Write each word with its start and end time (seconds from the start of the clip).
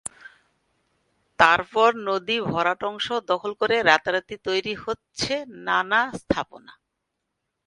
তারপর 1.39 1.89
নদীর 2.07 2.41
ভরাট 2.45 2.81
অংশ 2.83 3.07
দখল 3.31 3.51
করে 3.61 3.75
রাতারাতি 3.81 4.35
তৈরি 4.47 4.73
হচ্ছে 4.83 5.33
নানা 5.67 6.01
স্থাপনা। 6.19 6.73